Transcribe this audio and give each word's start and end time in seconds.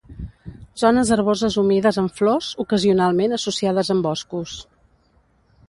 Zones 0.83 1.11
herboses 1.15 1.57
humides 1.63 1.99
amb 2.03 2.17
flors, 2.21 2.49
ocasionalment 2.65 3.37
associades 3.39 3.93
amb 3.97 4.09
boscos. 4.09 4.57